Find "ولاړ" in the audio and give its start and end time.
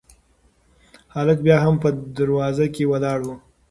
2.91-3.19